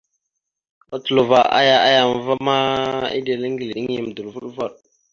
Otlovo 0.95 1.39
aya 1.59 1.77
a 1.87 1.89
yam 1.95 2.11
va 2.25 2.33
ma, 2.45 2.57
eɗel 3.17 3.41
eŋgleɗeŋ 3.47 3.87
yam 3.95 4.07
dorvoɗvoɗ. 4.15 4.73